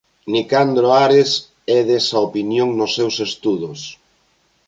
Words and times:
Nicandro 0.33 0.87
Ares 1.05 1.31
é 1.77 1.79
desa 1.89 2.17
opinión 2.27 2.69
nos 2.79 2.91
seus 2.97 3.15
estudos. 3.27 3.79